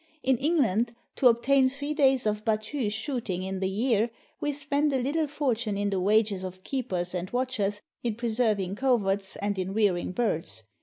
[0.23, 4.97] In England, to obtain three days of hattue shooting in the year, we spend a
[4.99, 9.75] little fortune in the wages of keepers and watch ers, in preserving coverts, and in
[9.75, 10.63] rearing birds.